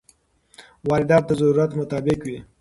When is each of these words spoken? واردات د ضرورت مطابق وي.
واردات 0.87 1.23
د 1.27 1.31
ضرورت 1.39 1.71
مطابق 1.79 2.19
وي. 2.27 2.37